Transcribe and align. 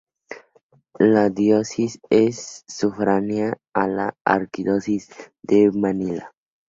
La 0.97 1.29
diócesis 1.29 1.99
es 2.09 2.63
sufragánea 2.67 3.55
a 3.75 3.87
la 3.87 4.15
Arquidiócesis 4.25 5.11
de 5.43 5.69
Manila. 5.71 6.33